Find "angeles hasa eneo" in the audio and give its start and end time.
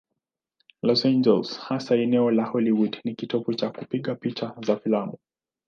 1.05-2.31